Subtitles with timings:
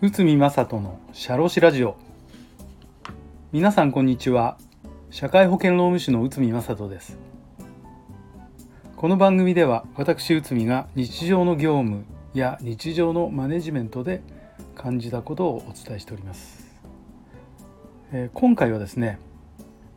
[0.00, 1.96] 内海正人の社労士ラジオ。
[3.52, 4.56] 皆さんこんにちは。
[5.10, 7.18] 社会保険労務士の内海正人です。
[8.96, 14.22] この番組では私内海が日常の業務や日常のマネジメントで
[14.74, 16.80] 感じたことをお伝えしております、
[18.12, 19.18] えー、今回はですね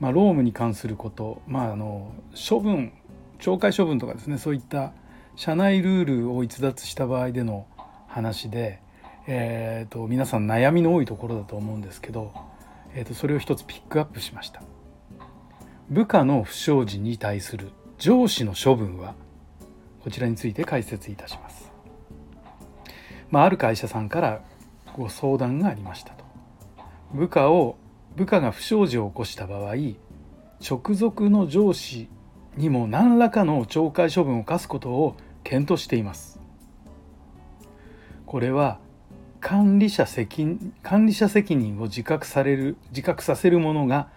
[0.00, 2.12] まあ、労務に関すること、まあ、あの
[2.48, 2.92] 処分
[3.40, 4.92] 懲戒処分とかですねそういった
[5.36, 7.66] 社内ルールを逸脱した場合での
[8.08, 8.82] 話で、
[9.26, 12.32] えーと、皆さん悩みの多いところだと思うんですけど、
[12.94, 14.62] えーと、それを一つピックアップしました。
[15.88, 19.14] 部下の不祥事に対する上司の処分は
[20.04, 21.72] こちらについて解説いたします、
[23.28, 24.40] まあ、ある会社さんから
[24.96, 26.24] ご相談がありましたと。
[27.12, 27.76] 部下を
[28.16, 29.74] 部下が不祥事を起こした場合
[30.60, 32.08] 直属の上司
[32.60, 36.38] にも何らかの懲戒処分を課すことを検討しています。
[38.26, 38.78] これは
[39.40, 44.08] 管理者責任管理者責任を自覚される自覚させるものが、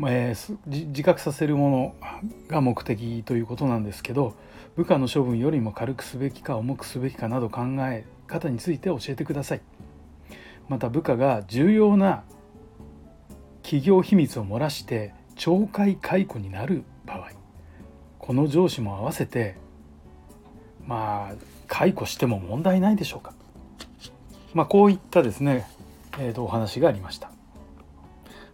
[0.00, 4.34] えー、自覚させるものが目的ということなんですけど
[4.76, 9.60] 部下の処分よりも軽くすべきか重くすべきかなど考え方について教えてください。
[10.68, 12.24] また部下が重要な
[13.62, 16.84] 企業秘密を漏らして懲戒解雇になる
[18.28, 19.56] この上司も合わせて
[20.86, 21.34] まあ
[21.66, 23.32] 解雇しても問題ないでしょうか、
[24.52, 25.66] まあ、こういったですね、
[26.18, 27.32] えー、とお話がありました、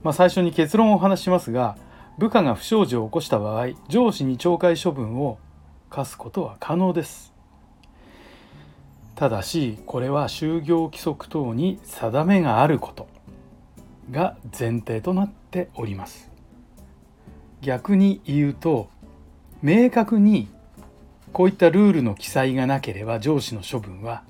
[0.04, 1.76] まあ、最初に結論をお話しますが
[2.18, 5.40] 部下が不祥事を起こした場合上司に懲戒処分を
[5.90, 7.34] 課すことは可能です。
[9.16, 13.08] ただしこれは就業規則等に定めがあること
[14.12, 16.30] が前提となっております。
[17.60, 18.88] 逆に言うと
[19.64, 20.48] 明確に
[21.32, 24.22] こういったルールの記載がなければ上司の処分は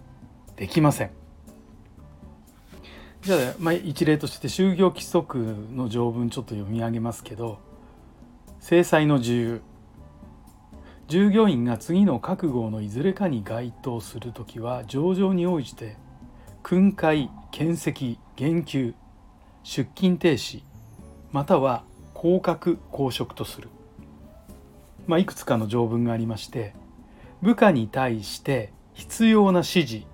[0.55, 1.11] できません。
[3.23, 5.39] じゃあ、まあ、一例として就業規則
[5.73, 7.59] の条文ちょっと読み上げますけど
[8.61, 9.63] 制裁の自由。
[11.09, 15.97] 従業員が次の覚悟のいずれかに該当する時は上場に応じて
[16.63, 18.95] 訓戒検責言及
[19.65, 20.63] 出勤停止
[21.33, 21.83] または
[22.15, 23.69] 降格降職とする、
[25.07, 26.75] まあ、いくつかの条文がありまして
[27.43, 30.07] 部下に対して必要な指示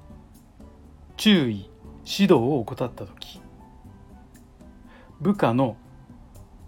[1.17, 1.71] 注意
[2.05, 3.41] 指導を怠った時
[5.21, 5.77] 部下の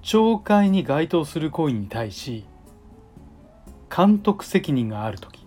[0.02, 2.44] 懲戒に該当する行為に対し
[3.94, 5.46] 監督責任がある時。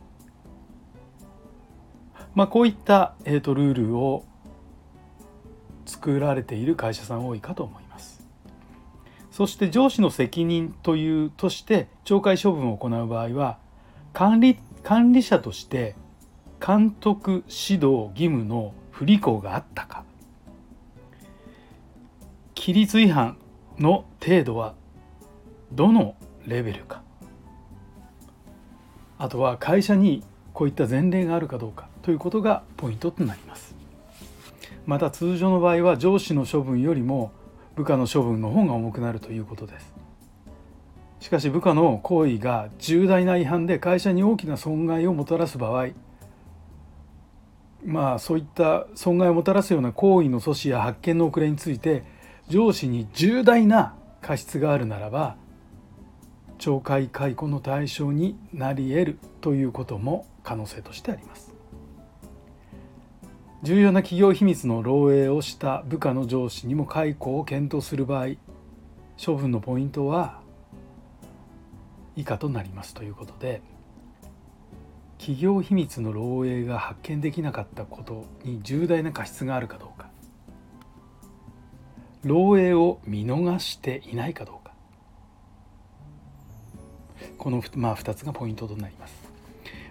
[2.35, 4.23] まあこういった、えーと、とルールを
[5.85, 8.14] 作られている会社さん多いかと思います。
[9.35, 13.57] そして上司の責任というとして懲戒処分を行う場合は
[14.13, 15.97] 管理管理者として
[16.65, 20.05] 監督指導義務の不履行があったか。
[22.55, 23.35] 規律違反
[23.77, 24.73] の程度は
[25.73, 26.15] どの
[26.47, 27.01] レベルか。
[29.17, 30.23] あとは会社に
[30.53, 33.75] こういった前例があるかどうかということがポイントとなります。
[34.85, 37.33] また通常の場合は上司の処分よりも
[37.75, 39.93] 部下の処分の方が重くなるということです
[41.19, 45.89] しかし部下の行為が重大な違反で会社に大きな損害をもたらす場合
[47.83, 52.03] まあそういった損害をもたらすような行為の阻止や発見の遅れについて
[52.47, 55.35] 上司に重大な過失があるならば
[56.57, 61.54] 懲戒解雇の対象になり得るということも可能性としてあります。
[63.65, 68.35] 重要な企業秘密の漏洩をした部下の上司にも解雇を検討する場合
[69.19, 70.39] 処分のポイントは
[72.15, 73.63] 以下となりますということで
[75.17, 80.11] 企業秘密の漏洩が発見できなかったことに重大な過失があるかどうか
[82.23, 84.73] 漏洩を見逃していないかどうか
[87.39, 89.15] この、まあ、2つがポイントとなります。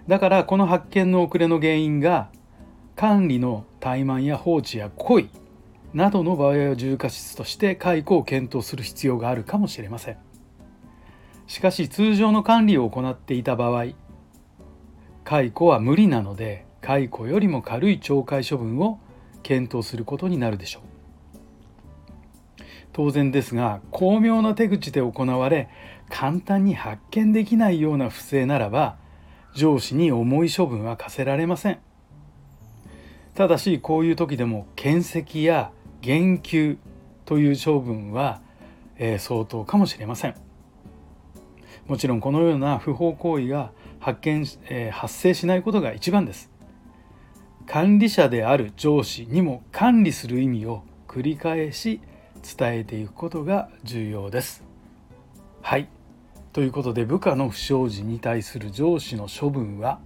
[0.07, 2.29] だからこの発見の遅れの原因が
[2.95, 5.29] 管理の怠慢や放置や故意
[5.93, 10.17] などの場合は重過失として解雇を検討する必要があるかもしれません。
[11.47, 13.87] しかし通常の管理を行っていた場合
[15.23, 18.99] 解雇は無理なので解雇よりも軽い懲戒処分を
[19.43, 20.83] 検討することになるでしょう。
[22.93, 25.67] 当然ですが巧妙な手口で行われ
[26.09, 28.95] 簡単に発見できないような不正ならば
[29.53, 31.84] 上司に重い処分は課せられません。
[33.35, 35.71] ただしこういう時でも検責や
[36.01, 36.77] 言及
[37.25, 38.41] という処分は、
[38.97, 40.35] えー、相当かもしれません。
[41.87, 46.49] もちろんこのような不法行為が発見、えー、発生しないことが一番です。
[47.67, 51.99] 管理者である上司にも管理する意味を繰り返し
[52.57, 54.63] 伝えていくことが重要です。
[55.61, 55.89] はい。
[56.53, 59.99] ということで部下の不祥事に対する上司の処分は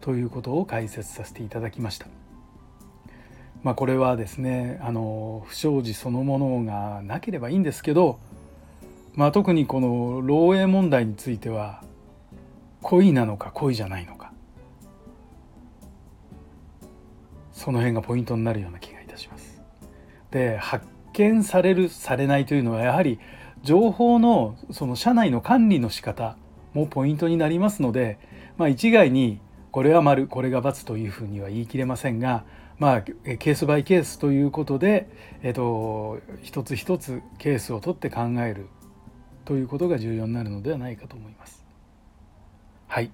[0.00, 2.19] ということを解説させていただきました。
[3.62, 8.18] まあ、これはですねあの不祥事そのものがなければいいんですけど、
[9.14, 11.82] まあ、特にこの漏洩問題については
[12.80, 14.32] 故意なのか故意じゃないのか
[17.52, 19.60] その辺がポイントになるような気がいたします。
[20.30, 23.18] で発見されるされないというのはやはり
[23.62, 26.36] 情報のその社内の管理の仕方
[26.72, 28.18] もポイントになりますので、
[28.56, 29.40] まあ、一概に
[29.72, 32.44] これは丸これが×というふうには言い切れませんが、
[32.78, 35.08] まあ、ケースバイケースということで、
[35.42, 38.66] えっと、一つ一つケースを取って考える
[39.44, 41.64] ということが重要になるのではないかと思います。
[42.88, 43.10] はい、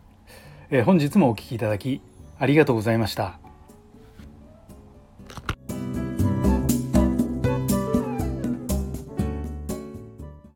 [0.71, 2.01] え、本日もお聴きいただき
[2.39, 3.46] ありがとうございました。